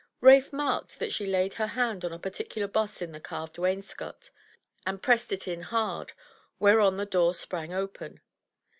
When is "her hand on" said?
1.53-2.11